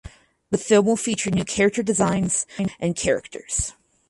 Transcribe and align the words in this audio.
The 0.49 0.57
film 0.57 0.87
will 0.87 0.97
feature 0.97 1.29
new 1.29 1.45
character 1.45 1.83
designs 1.83 2.47
and 2.79 2.95
characters. 2.95 3.73